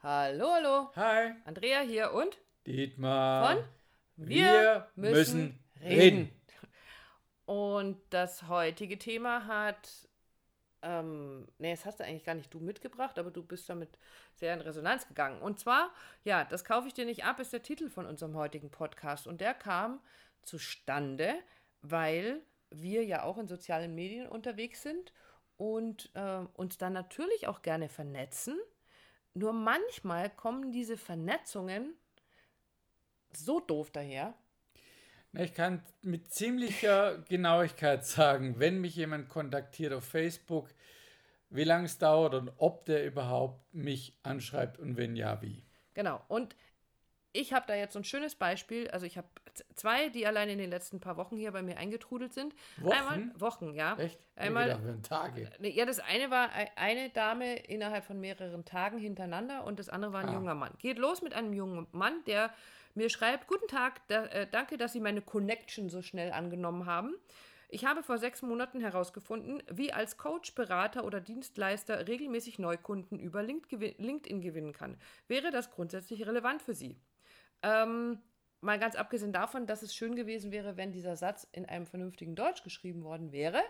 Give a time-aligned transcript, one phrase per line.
[0.00, 0.90] Hallo, hallo.
[0.94, 1.32] Hi.
[1.44, 2.38] Andrea hier und
[2.68, 3.56] Dietmar.
[3.56, 3.64] von
[4.14, 6.30] Wir müssen reden.
[7.46, 10.08] Und das heutige Thema hat,
[10.82, 13.98] ähm, nee, das hast du eigentlich gar nicht du mitgebracht, aber du bist damit
[14.36, 15.42] sehr in Resonanz gegangen.
[15.42, 15.90] Und zwar,
[16.22, 19.26] ja, das kaufe ich dir nicht ab, ist der Titel von unserem heutigen Podcast.
[19.26, 19.98] Und der kam
[20.42, 21.34] zustande,
[21.82, 22.40] weil
[22.70, 25.12] wir ja auch in sozialen Medien unterwegs sind
[25.56, 28.60] und äh, uns dann natürlich auch gerne vernetzen.
[29.34, 31.94] Nur manchmal kommen diese Vernetzungen
[33.32, 34.34] so doof daher.
[35.32, 40.68] Ich kann mit ziemlicher Genauigkeit sagen, wenn mich jemand kontaktiert auf Facebook,
[41.50, 45.62] wie lange es dauert und ob der überhaupt mich anschreibt und wenn ja, wie.
[45.94, 46.22] Genau.
[46.28, 46.56] Und
[47.40, 48.88] ich habe da jetzt so ein schönes Beispiel.
[48.90, 49.28] Also ich habe
[49.74, 52.54] zwei, die allein in den letzten paar Wochen hier bei mir eingetrudelt sind.
[52.80, 52.92] Wochen?
[52.92, 53.96] Einmal Wochen, ja.
[53.98, 54.18] Echt?
[54.36, 55.50] Einmal, gedacht, Tage.
[55.58, 59.88] Nee, Ja, das eine war ei- eine Dame innerhalb von mehreren Tagen hintereinander und das
[59.88, 60.34] andere war ein Ah.
[60.34, 60.72] junger Mann.
[60.78, 62.52] Geht los mit einem jungen Mann, der
[62.94, 67.14] mir schreibt, guten Tag, da, äh, danke, dass Sie meine Connection so schnell angenommen haben.
[67.70, 73.42] Ich habe vor sechs Monaten herausgefunden, wie als Coach, Berater oder Dienstleister regelmäßig Neukunden über
[73.42, 74.96] LinkedIn gewinnen kann.
[75.28, 76.96] Wäre das grundsätzlich relevant für Sie?
[77.62, 78.18] Ähm,
[78.60, 82.34] mal ganz abgesehen davon, dass es schön gewesen wäre, wenn dieser Satz in einem vernünftigen
[82.34, 83.62] Deutsch geschrieben worden wäre.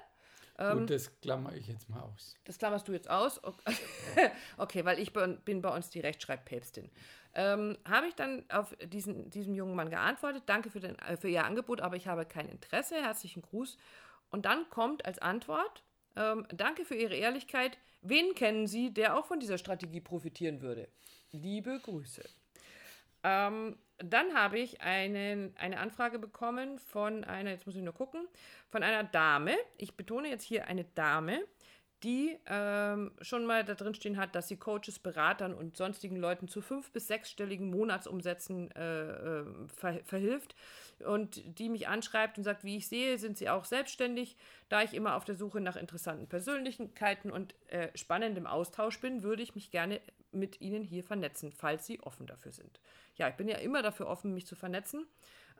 [0.58, 2.36] Ähm, Gut, das klammer ich jetzt mal aus.
[2.44, 3.42] Das klammerst du jetzt aus.
[3.44, 3.74] Okay,
[4.56, 6.90] okay weil ich bin bei uns die Rechtschreibpäpstin.
[7.34, 11.28] Ähm, habe ich dann auf diesen, diesem jungen Mann geantwortet, danke für, den, äh, für
[11.28, 13.76] Ihr Angebot, aber ich habe kein Interesse, herzlichen Gruß.
[14.30, 15.84] Und dann kommt als Antwort,
[16.16, 20.88] ähm, danke für Ihre Ehrlichkeit, wen kennen Sie, der auch von dieser Strategie profitieren würde?
[21.30, 22.24] Liebe Grüße.
[23.22, 28.28] Ähm, dann habe ich einen, eine Anfrage bekommen von einer, jetzt muss ich nur gucken,
[28.70, 31.40] von einer Dame, ich betone jetzt hier eine Dame,
[32.04, 36.46] die ähm, schon mal da drin stehen hat, dass sie Coaches, Beratern und sonstigen Leuten
[36.46, 40.54] zu fünf- bis sechsstelligen Monatsumsätzen äh, äh, ver verhilft
[41.04, 44.36] und die mich anschreibt und sagt, wie ich sehe, sind sie auch selbstständig.
[44.68, 49.42] Da ich immer auf der Suche nach interessanten Persönlichkeiten und äh, spannendem Austausch bin, würde
[49.42, 50.00] ich mich gerne
[50.32, 52.80] mit ihnen hier vernetzen, falls sie offen dafür sind.
[53.16, 55.06] Ja, ich bin ja immer dafür offen, mich zu vernetzen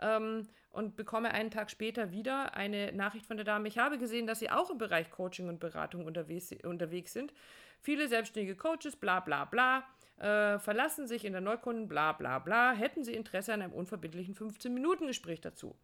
[0.01, 3.69] ähm, und bekomme einen Tag später wieder eine Nachricht von der Dame.
[3.69, 7.33] Ich habe gesehen, dass Sie auch im Bereich Coaching und Beratung unterwegs, unterwegs sind.
[7.81, 9.85] Viele selbstständige Coaches, bla bla bla,
[10.19, 12.73] äh, verlassen sich in der Neukunden, bla bla bla.
[12.73, 15.77] Hätten Sie Interesse an einem unverbindlichen 15-Minuten-Gespräch dazu?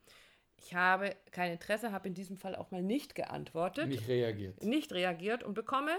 [0.56, 4.62] Ich habe kein Interesse, habe in diesem Fall auch mal nicht geantwortet Nicht reagiert.
[4.62, 5.92] nicht reagiert und bekomme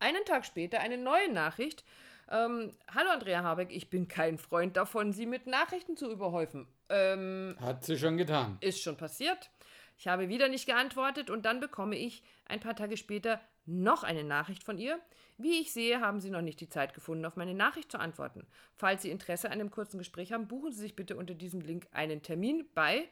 [0.00, 1.84] einen Tag später eine neue Nachricht.
[2.30, 6.66] Ähm, Hallo Andrea Habeck, ich bin kein Freund davon, Sie mit Nachrichten zu überhäufen.
[6.88, 8.58] Ähm, Hat sie schon getan.
[8.60, 9.50] ist schon passiert.
[9.98, 14.24] Ich habe wieder nicht geantwortet und dann bekomme ich ein paar Tage später noch eine
[14.24, 14.98] Nachricht von ihr.
[15.36, 18.46] Wie ich sehe, haben Sie noch nicht die Zeit gefunden, auf meine Nachricht zu antworten.
[18.74, 21.86] Falls Sie Interesse an einem kurzen Gespräch haben, buchen Sie sich bitte unter diesem Link
[21.92, 23.08] einen Termin bei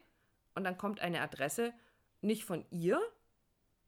[0.55, 1.73] und dann kommt eine Adresse
[2.21, 2.99] nicht von ihr,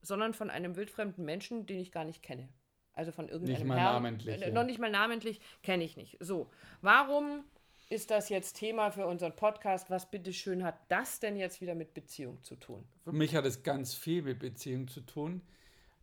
[0.01, 2.49] sondern von einem wildfremden Menschen, den ich gar nicht kenne.
[2.93, 3.93] Also von irgendeinem Nicht mal Herrn.
[4.03, 4.53] namentlich, Äh, ja.
[4.53, 6.17] Noch nicht mal namentlich, kenne ich nicht.
[6.19, 6.49] So,
[6.81, 7.43] warum
[7.89, 9.89] ist das jetzt Thema für unseren Podcast?
[9.89, 12.85] Was bitteschön hat das denn jetzt wieder mit Beziehung zu tun?
[13.03, 15.41] Für mich hat es ganz viel mit Beziehung zu tun,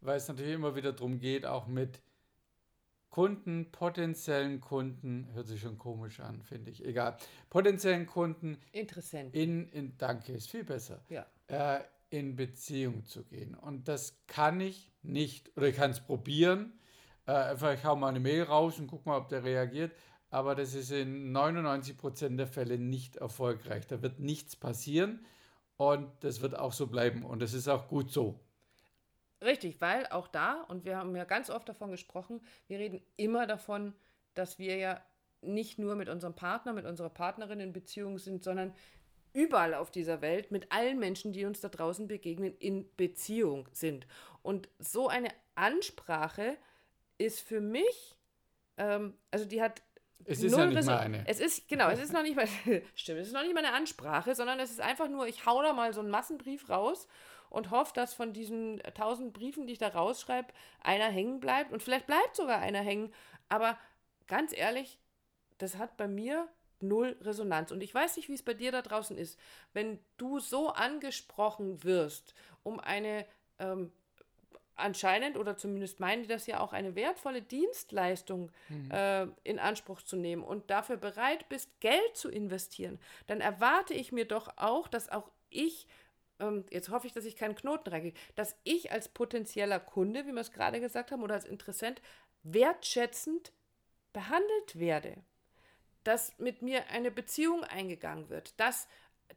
[0.01, 2.01] weil es natürlich immer wieder darum geht, auch mit
[3.11, 7.17] Kunden, potenziellen Kunden, hört sich schon komisch an, finde ich, egal,
[7.49, 9.35] potenziellen Kunden Interessant.
[9.35, 11.27] in, in danke, ist viel besser, Ja.
[11.49, 13.55] äh, in Beziehung zu gehen.
[13.55, 16.78] Und das kann ich nicht, oder ich kann es probieren,
[17.29, 19.93] äh, einfach ich hau mal eine Mail raus und guck mal, ob der reagiert,
[20.31, 23.87] aber das ist in 99% der Fälle nicht erfolgreich.
[23.87, 25.25] Da wird nichts passieren
[25.77, 28.41] und das wird auch so bleiben und das ist auch gut so.
[29.41, 33.47] Richtig, weil auch da, und wir haben ja ganz oft davon gesprochen, wir reden immer
[33.47, 33.95] davon,
[34.35, 35.01] dass wir ja
[35.41, 38.75] nicht nur mit unserem Partner, mit unserer Partnerin in Beziehung sind, sondern
[39.33, 44.07] überall auf dieser Welt mit allen Menschen, die uns da draußen begegnen, in Beziehung sind.
[44.43, 46.57] Und so eine Ansprache
[47.19, 48.17] ist für mich,
[48.77, 49.83] ähm, also die hat
[50.25, 51.25] Es ist ja nicht mal eine.
[51.27, 52.47] Es ist, genau, es ist noch nicht mal,
[52.95, 55.63] stimmt, es ist noch nicht mal eine Ansprache, sondern es ist einfach nur, ich hau
[55.63, 57.07] da mal so einen Massenbrief raus
[57.51, 61.83] und hoffe, dass von diesen tausend Briefen, die ich da rausschreibe, einer hängen bleibt und
[61.83, 63.13] vielleicht bleibt sogar einer hängen.
[63.49, 63.79] Aber
[64.27, 64.99] ganz ehrlich,
[65.59, 66.49] das hat bei mir
[66.81, 67.73] null Resonanz.
[67.73, 69.39] Und ich weiß nicht, wie es bei dir da draußen ist.
[69.73, 73.27] Wenn du so angesprochen wirst, um eine
[73.59, 73.93] ähm,
[74.79, 78.51] anscheinend oder zumindest meinen die das ja auch eine wertvolle Dienstleistung
[78.91, 84.13] äh, in Anspruch zu nehmen und dafür bereit bist, Geld zu investieren, dann erwarte ich
[84.13, 85.87] mir doch auch, dass auch ich,
[86.41, 90.33] ähm, jetzt hoffe ich, dass ich keinen Knoten reinkriege, dass ich als potenzieller Kunde, wie
[90.33, 92.01] wir es gerade gesagt haben, oder als Interessent
[92.43, 93.53] wertschätzend
[94.13, 95.17] behandelt werde,
[96.05, 98.89] dass mit mir eine Beziehung eingegangen wird, dass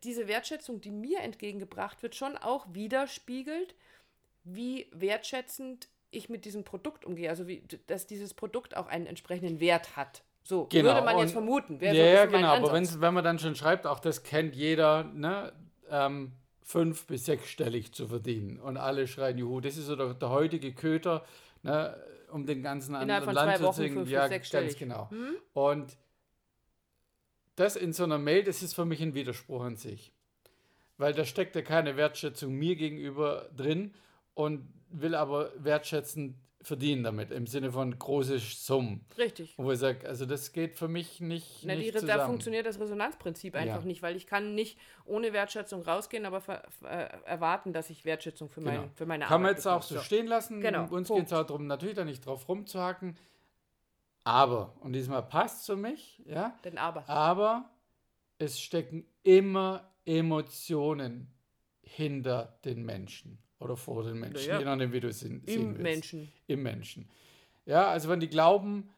[0.04, 3.76] diese Wertschätzung, die mir entgegengebracht wird, schon auch widerspiegelt,
[4.44, 7.30] wie wertschätzend ich mit diesem Produkt umgehe.
[7.30, 10.24] Also wie, dass dieses Produkt auch einen entsprechenden Wert hat.
[10.44, 11.80] So Genau, würde man jetzt und- vermuten.
[11.82, 12.48] Ja, ja, genau.
[12.56, 15.54] Aber wenn man dann schon schreibt, auch das kennt jeder, ne?
[15.90, 16.34] Ähm,
[16.64, 18.60] fünf- bis sechsstellig zu verdienen.
[18.60, 21.26] Und alle schreien, juhu, das ist so der, der heutige Köter,
[21.64, 21.96] ne?
[22.32, 23.94] um den ganzen Innerhalb anderen von zwei Land zu Wochen zwingen.
[23.94, 25.10] fünf- bis Ja, ganz genau.
[25.12, 25.36] Hm?
[25.54, 25.98] Und
[27.56, 30.12] das in so einer Mail, das ist für mich ein Widerspruch an sich.
[30.98, 33.94] Weil da steckt ja keine Wertschätzung mir gegenüber drin
[34.33, 39.04] und will aber wertschätzend verdienen damit, im Sinne von große Summen.
[39.18, 39.56] Richtig.
[39.57, 42.25] Wo ich sage, also das geht für mich nicht, Na, die, nicht da zusammen.
[42.28, 43.86] funktioniert das Resonanzprinzip einfach Ja.
[43.88, 46.38] nicht, weil ich kann nicht ohne Wertschätzung rausgehen, aber
[47.25, 48.92] erwarten, dass ich Wertschätzung für, mein, Genau.
[48.94, 50.00] für meine Kann man Arbeit jetzt auch bekomme.
[50.01, 50.62] so stehen lassen.
[50.62, 53.18] Genau, Uns geht es auch darum, natürlich da nicht drauf rumzuhacken.
[54.24, 57.10] Aber, und diesmal passt für mich, ja, Denn aber.
[57.10, 57.72] aber
[58.38, 61.33] es stecken immer Emotionen
[61.81, 65.69] hinter den Menschen oder vor den Menschen, Ja, je nachdem, wie du es sehen Im
[65.69, 65.81] willst.
[65.81, 66.31] Menschen.
[66.48, 67.10] Im Menschen.
[67.66, 68.90] Ja, also wenn die glauben,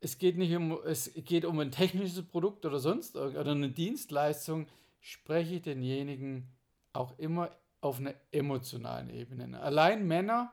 [0.00, 4.66] es geht nicht um, es geht um ein technisches Produkt oder sonst oder eine Dienstleistung,
[4.98, 6.48] spreche ich denjenigen
[6.92, 7.50] auch immer
[7.80, 9.60] auf einer emotionalen Ebene.
[9.60, 10.52] Allein Männer,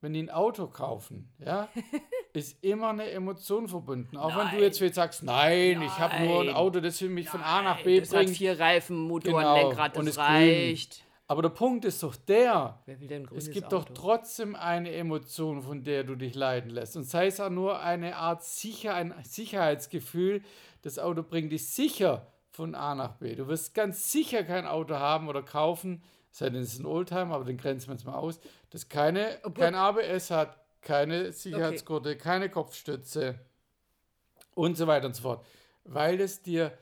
[0.00, 1.68] wenn die ein Auto kaufen, ja,
[2.34, 4.16] ist immer eine Emotion verbunden.
[4.16, 4.58] Auch wenn Nein.
[4.58, 6.54] du jetzt vielleicht sagst, nein, ich habe nur ein Nein.
[6.56, 8.36] Auto, das für mich von A nach B das hat bringt.
[8.36, 10.78] vier Reifen, Motor, Genau, Lenkrad, und das ist grün.
[11.26, 12.82] Aber der Punkt ist doch der,
[13.34, 13.78] es gibt Auto?
[13.78, 16.96] doch trotzdem eine Emotion, von der du dich leiten lässt.
[16.96, 20.42] Und sei es auch nur eine Art Sicher, ein Sicherheitsgefühl,
[20.82, 23.34] das Auto bringt dich sicher von A nach B.
[23.34, 27.36] Du wirst ganz sicher kein Auto haben oder kaufen, sei denn es ist ein Oldtimer,
[27.36, 28.38] aber den grenzen wir jetzt mal aus,
[28.68, 33.38] das keine, Obwohl- kein ABS hat, keine Sicherheitsgurte, keine Kopfstütze
[34.54, 35.46] und so weiter und so fort.
[35.84, 36.76] Weil es dir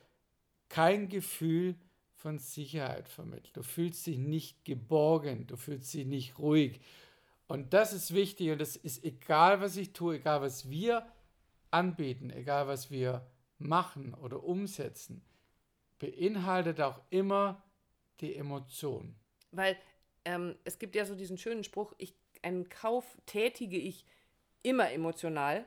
[0.69, 1.77] kein Gefühl
[2.23, 3.57] von Sicherheit vermittelt.
[3.57, 6.81] Du fühlst dich nicht geborgen, du fühlst dich nicht ruhig.
[7.49, 11.05] Und das ist wichtig und das ist egal, was ich tue, egal, was wir
[11.73, 13.27] anbieten, egal, was wir
[13.59, 15.21] machen oder umsetzen,
[15.99, 17.61] beinhaltet auch immer
[18.21, 19.17] die Emotion.
[19.51, 19.77] Weil
[20.25, 24.07] ähm, es gibt ja so diesen schönen Spruch, ich, einen Kauf tätige ich
[24.63, 25.67] immer emotional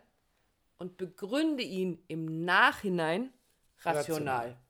[0.77, 3.33] und begründe ihn im Nachhinein
[3.79, 3.97] rational.
[3.97, 4.64] Rational.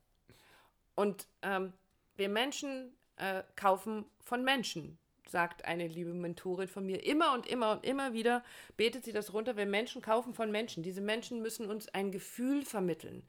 [0.95, 1.74] Und ähm,
[2.15, 4.97] wir Menschen äh, kaufen von Menschen,
[5.27, 7.03] sagt eine liebe Mentorin von mir.
[7.03, 8.44] Immer und immer und immer wieder
[8.77, 9.57] betet sie das runter.
[9.57, 10.83] Wir Menschen kaufen von Menschen.
[10.83, 13.24] Diese Menschen müssen uns ein Gefühl vermitteln.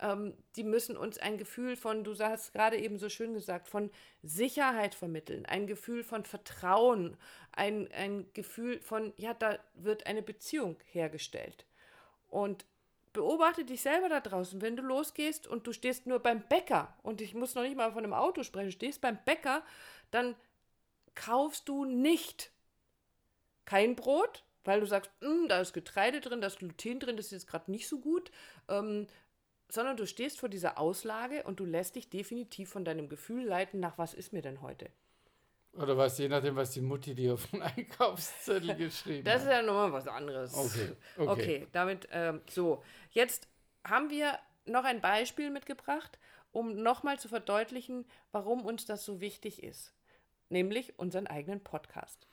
[0.00, 3.90] Ähm, die müssen uns ein Gefühl von, du hast gerade eben so schön gesagt, von
[4.22, 7.16] Sicherheit vermitteln, ein Gefühl von Vertrauen,
[7.52, 11.64] ein, ein Gefühl von, ja, da wird eine Beziehung hergestellt.
[12.28, 12.66] Und
[13.16, 17.20] beobachte dich selber da draußen, wenn du losgehst und du stehst nur beim Bäcker und
[17.20, 19.64] ich muss noch nicht mal von einem Auto sprechen, stehst beim Bäcker,
[20.10, 20.36] dann
[21.14, 22.52] kaufst du nicht
[23.64, 27.26] kein Brot, weil du sagst, "Mm, da ist Getreide drin, da ist Gluten drin, das
[27.26, 28.30] ist jetzt gerade nicht so gut,
[28.68, 29.06] ähm,
[29.68, 33.80] sondern du stehst vor dieser Auslage und du lässt dich definitiv von deinem Gefühl leiten,
[33.80, 34.90] nach was ist mir denn heute?
[35.76, 39.54] Oder was, je nachdem, was die Mutti dir auf den Einkaufszettel geschrieben Das ist hat.
[39.54, 40.54] ja nochmal was anderes.
[40.54, 41.28] Okay, okay.
[41.28, 41.66] okay.
[41.72, 42.82] damit, ähm, so.
[43.10, 43.48] Jetzt
[43.84, 46.18] haben wir noch ein Beispiel mitgebracht,
[46.50, 49.92] um nochmal zu verdeutlichen, warum uns das so wichtig ist.
[50.48, 52.26] Nämlich unseren eigenen Podcast.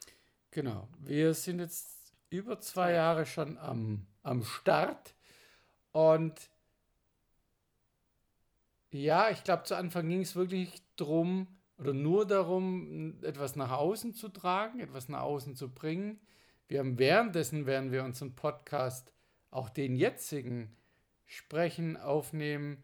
[0.52, 0.88] Genau.
[1.00, 5.14] Wir sind jetzt über zwei Jahre schon am, am Start.
[5.92, 6.50] Und
[8.92, 11.48] ja, ich glaube, zu Anfang ging es wirklich darum,
[11.84, 16.18] oder nur darum, etwas nach außen zu tragen, etwas nach außen zu bringen.
[16.70, 19.12] Wir haben währenddessen, während wir unseren Podcast,
[19.52, 20.74] auch den jetzigen,
[21.26, 22.82] sprechen, aufnehmen,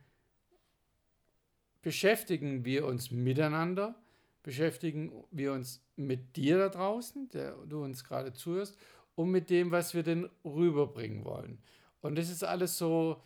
[1.82, 3.96] beschäftigen wir uns miteinander,
[4.44, 8.78] beschäftigen wir uns mit dir da draußen, der du uns gerade zuhörst,
[9.16, 11.60] und mit dem, was wir denn rüberbringen wollen.
[12.02, 13.22] Und das ist alles so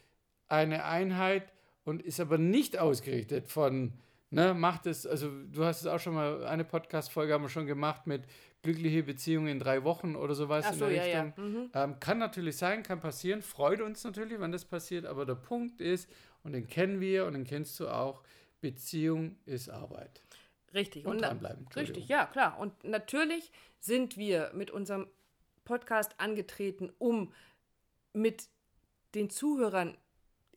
[0.47, 1.51] eine Einheit
[1.83, 3.93] und ist aber nicht ausgerichtet von,
[4.33, 7.65] ne, macht es, also du hast es auch schon mal, eine Podcast-Folge haben wir schon
[7.65, 8.23] gemacht mit
[8.61, 11.33] glückliche Beziehungen in drei Wochen oder sowas Ach in so, der ja, Richtung.
[11.37, 11.43] ja.
[11.43, 11.71] Mhm.
[11.73, 15.81] Ähm, kann natürlich sein, kann passieren, freut uns natürlich, wenn das passiert, aber der Punkt
[15.81, 16.09] ist,
[16.43, 18.21] und den kennen wir und den kennst du auch,
[18.61, 20.21] Beziehung ist Arbeit.
[20.73, 21.05] Richtig.
[21.05, 21.67] Und na- dranbleiben.
[21.75, 22.57] Richtig, ja, klar.
[22.59, 25.07] Und natürlich sind wir mit unserem
[25.65, 27.31] Podcast angetreten, um
[28.13, 28.47] mit
[29.15, 29.97] den Zuhörern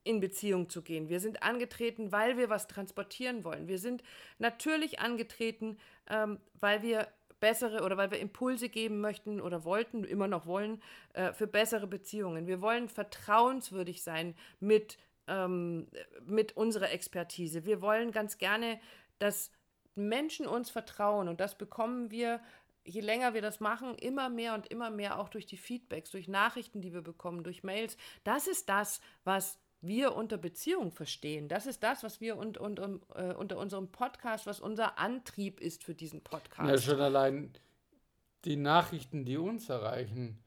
[0.07, 1.09] in Beziehung zu gehen.
[1.09, 3.69] Wir sind angetreten, weil wir was transportieren wollen.
[3.69, 4.03] Wir sind
[4.39, 7.09] natürlich angetreten, ähm, weil wir
[7.41, 10.83] bessere oder weil wir Impulse geben möchten oder wollten, immer noch wollen,
[11.13, 12.47] äh, für bessere Beziehungen.
[12.47, 14.97] Wir wollen vertrauenswürdig sein mit,
[15.27, 15.89] ähm,
[16.25, 17.67] mit unserer Expertise.
[17.67, 18.81] Wir wollen ganz gerne,
[19.19, 19.51] dass
[19.95, 22.41] Menschen uns vertrauen und das bekommen wir
[22.87, 26.29] je länger wir das machen, immer mehr und immer mehr auch durch die Feedbacks, durch
[26.29, 27.97] Nachrichten, die wir bekommen, durch Mails.
[28.25, 31.49] Das ist das, was wir unter Beziehung verstehen.
[31.49, 35.61] Das ist das, was wir und, und, und, äh, unter unserem Podcast, was unser Antrieb
[35.61, 36.69] ist für diesen Podcast.
[36.69, 37.53] Ja, schon allein
[38.45, 40.39] die Nachrichten, die uns erreichen,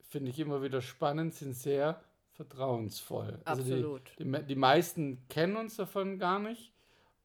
[0.00, 2.02] finde ich immer wieder spannend, sind sehr
[2.32, 3.40] vertrauensvoll.
[3.44, 4.10] Absolut.
[4.18, 6.72] Also die, die, die meisten kennen uns davon gar nicht.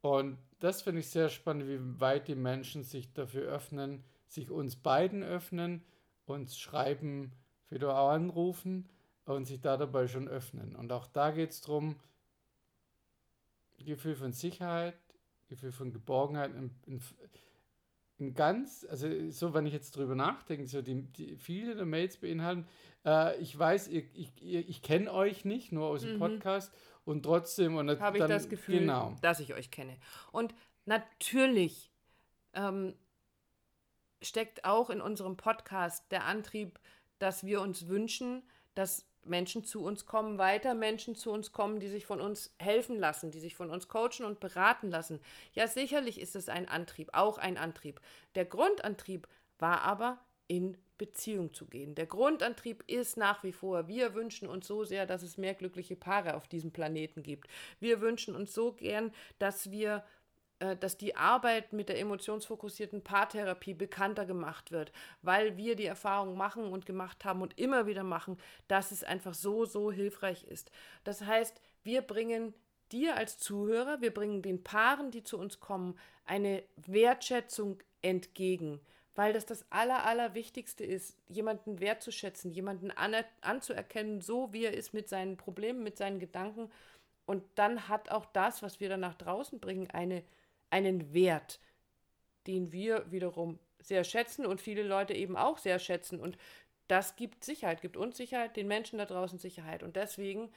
[0.02, 4.76] Und das finde ich sehr spannend, wie weit die Menschen sich dafür öffnen, sich uns
[4.76, 5.84] beiden öffnen,
[6.26, 7.34] uns schreiben,
[7.70, 8.90] wieder auch anrufen
[9.26, 10.76] und sich da dabei schon öffnen.
[10.76, 11.96] Und auch da geht es darum,
[13.86, 14.96] Gefühl von Sicherheit,
[15.48, 17.02] Gefühl von Geborgenheit, ein, ein,
[18.20, 22.18] ein, ganz, also so, wenn ich jetzt drüber nachdenke, so die, die viele der Mails
[22.18, 22.68] beinhalten,
[23.06, 26.20] äh, ich weiß, ihr, ich, ich, ich kenne euch nicht, nur aus dem mhm.
[26.20, 26.74] Podcast
[27.06, 29.16] und trotzdem und habe ich das Gefühl, genau.
[29.22, 29.98] dass ich euch kenne.
[30.32, 30.54] Und
[30.86, 31.92] natürlich
[32.54, 32.94] ähm,
[34.22, 36.80] steckt auch in unserem Podcast der Antrieb,
[37.20, 38.44] dass wir uns wünschen,
[38.76, 42.98] dass Menschen zu uns kommen, weiter Menschen zu uns kommen, die sich von uns helfen
[42.98, 45.20] lassen, die sich von uns coachen und beraten lassen.
[45.54, 48.02] Ja, sicherlich ist es ein Antrieb, auch ein Antrieb.
[48.36, 49.28] Der Grundantrieb
[49.60, 51.96] war aber in Beziehung zu gehen.
[51.96, 55.96] Der Grundantrieb ist nach wie vor, wir wünschen uns so sehr, dass es mehr glückliche
[55.96, 57.48] Paare auf diesem Planeten gibt.
[57.80, 60.04] Wir wünschen uns so gern, dass wir
[60.80, 64.92] dass die Arbeit mit der emotionsfokussierten Paartherapie bekannter gemacht wird,
[65.24, 68.38] weil wir die Erfahrung machen und gemacht haben und immer wieder machen,
[68.68, 70.72] dass es einfach so, so hilfreich ist.
[71.04, 72.54] Das heißt, wir bringen
[72.92, 78.80] dir als Zuhörer, wir bringen den Paaren, die zu uns kommen, eine Wertschätzung entgegen,
[79.16, 84.94] weil das das Aller, Allerwichtigste ist, jemanden wertzuschätzen, jemanden an, anzuerkennen, so wie er ist
[84.94, 86.70] mit seinen Problemen, mit seinen Gedanken.
[87.26, 90.24] Und dann hat auch das, was wir dann nach draußen bringen, eine
[90.72, 91.60] einen Wert,
[92.48, 96.20] den wir wiederum sehr schätzen und viele Leute eben auch sehr schätzen.
[96.20, 96.38] Und
[96.88, 99.84] das gibt Sicherheit, gibt uns Sicherheit, den Menschen da draußen Sicherheit.
[99.84, 100.52] Und deswegen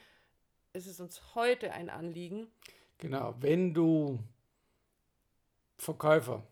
[0.73, 2.47] ist es uns heute ein Anliegen.
[2.97, 4.19] Genau, wenn du
[5.77, 6.43] Verkäufer,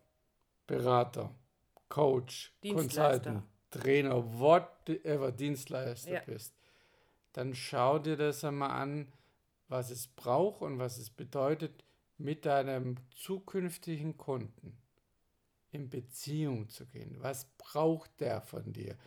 [0.67, 1.33] Berater,
[1.89, 6.21] Coach, Consultant, Trainer, whatever Dienstleister ja.
[6.25, 6.55] bist,
[7.33, 9.11] dann schau dir das einmal an,
[9.67, 11.83] was es braucht und was es bedeutet,
[12.23, 14.77] mit deinem zukünftigen Kunden
[15.71, 17.17] in Beziehung zu gehen.
[17.19, 18.97] Was braucht der von dir?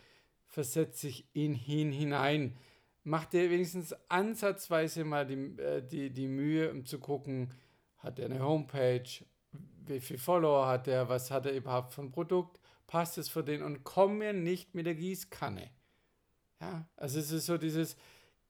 [0.45, 2.55] Versetz dich in ihn hinein.
[3.03, 7.53] Mach dir wenigstens ansatzweise mal die, äh, die, die Mühe, um zu gucken,
[7.97, 9.09] hat er eine Homepage,
[9.85, 13.43] wie viele Follower hat er, was hat er überhaupt für ein Produkt, passt es für
[13.43, 15.71] den und komm mir nicht mit der Gießkanne.
[16.61, 17.95] Ja, also es ist so dieses,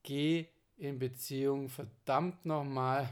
[0.02, 0.46] geh
[0.76, 3.08] in Beziehung, verdammt nochmal,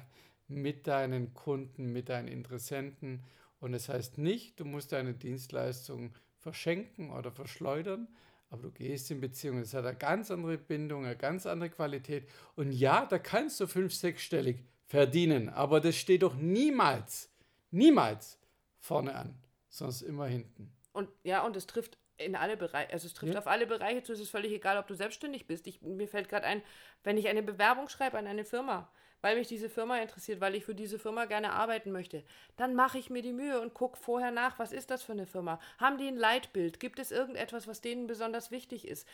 [0.48, 3.22] mit deinen Kunden, mit deinen Interessenten.
[3.60, 8.08] Und es das heißt nicht, du musst deine Dienstleistung verschenken oder verschleudern,
[8.50, 9.60] aber du gehst in Beziehung.
[9.60, 12.28] Das hat eine ganz andere Bindung, eine ganz andere Qualität.
[12.54, 17.28] Und ja, da kannst du fünf-, sechsstellig verdienen, aber das steht doch niemals,
[17.70, 18.38] niemals
[18.78, 19.34] vorne an,
[19.68, 20.72] sonst immer hinten.
[20.92, 23.38] Und ja, und es trifft in alle Bereiche, also es trifft ja.
[23.38, 24.12] auf alle Bereiche zu.
[24.12, 25.66] Es ist völlig egal, ob du selbstständig bist.
[25.66, 26.62] Ich, mir fällt gerade ein,
[27.02, 28.90] wenn ich eine Bewerbung schreibe an eine Firma,
[29.22, 32.22] weil mich diese Firma interessiert, weil ich für diese Firma gerne arbeiten möchte,
[32.56, 35.26] dann mache ich mir die Mühe und gucke vorher nach, was ist das für eine
[35.26, 35.58] Firma?
[35.78, 36.80] Haben die ein Leitbild?
[36.80, 39.08] Gibt es irgendetwas, was denen besonders wichtig ist?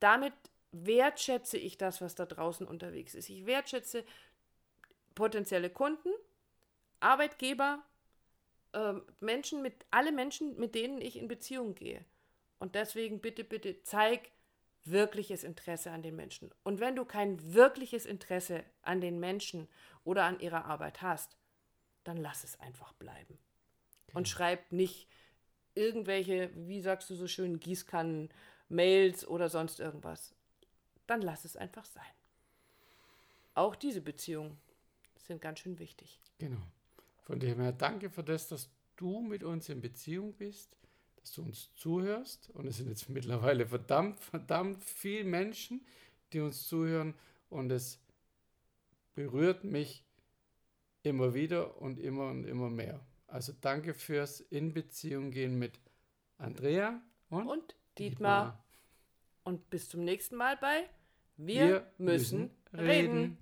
[0.00, 0.32] Damit
[0.72, 3.28] wertschätze ich das, was da draußen unterwegs ist.
[3.28, 4.04] Ich wertschätze
[5.14, 6.10] potenzielle Kunden,
[7.00, 7.82] Arbeitgeber,
[8.72, 12.04] äh, Menschen mit alle Menschen, mit denen ich in Beziehung gehe.
[12.58, 14.30] Und deswegen bitte, bitte zeig
[14.84, 16.50] wirkliches Interesse an den Menschen.
[16.64, 19.68] Und wenn du kein wirkliches Interesse an den Menschen
[20.04, 21.36] oder an ihrer Arbeit hast,
[22.04, 23.38] dann lass es einfach bleiben.
[24.08, 24.24] Und genau.
[24.24, 25.08] schreib nicht
[25.74, 28.30] irgendwelche, wie sagst du so schön, Gießkannen,
[28.68, 30.34] Mails oder sonst irgendwas.
[31.06, 32.04] Dann lass es einfach sein.
[33.54, 34.58] Auch diese Beziehungen
[35.16, 36.20] sind ganz schön wichtig.
[36.38, 36.62] Genau.
[37.24, 40.76] Von dem her danke für das, dass du mit uns in Beziehung bist
[41.28, 42.50] dass du uns zuhörst.
[42.54, 45.84] Und es sind jetzt mittlerweile verdammt, verdammt viele Menschen,
[46.32, 47.14] die uns zuhören.
[47.50, 48.00] Und es
[49.14, 50.04] berührt mich
[51.02, 53.00] immer wieder und immer und immer mehr.
[53.26, 55.78] Also danke fürs In Beziehung gehen mit
[56.38, 58.44] Andrea und, und Dietmar.
[58.44, 58.64] Dietmar.
[59.44, 60.88] Und bis zum nächsten Mal bei
[61.36, 63.18] Wir, Wir müssen, müssen reden.
[63.18, 63.38] reden.